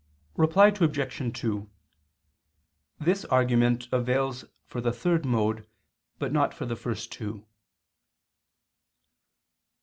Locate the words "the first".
6.65-7.11